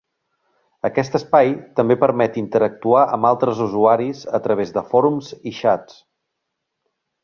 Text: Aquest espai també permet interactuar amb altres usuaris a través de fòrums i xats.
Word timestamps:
Aquest 0.87 1.17
espai 1.19 1.51
també 1.81 1.97
permet 2.05 2.41
interactuar 2.43 3.05
amb 3.19 3.31
altres 3.35 3.63
usuaris 3.69 4.27
a 4.41 4.43
través 4.49 4.77
de 4.81 4.87
fòrums 4.97 5.33
i 5.55 5.59
xats. 5.65 6.05